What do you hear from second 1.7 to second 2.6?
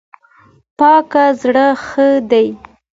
ښه دی.